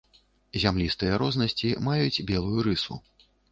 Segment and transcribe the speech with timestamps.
[0.63, 3.01] Зямлістыя рознасці маюць белую рысу.